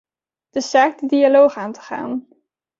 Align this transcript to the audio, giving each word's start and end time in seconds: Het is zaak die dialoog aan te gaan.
Het 0.49 0.63
is 0.63 0.69
zaak 0.69 0.99
die 0.99 1.07
dialoog 1.09 1.55
aan 1.55 1.71
te 1.71 1.81
gaan. 1.81 2.27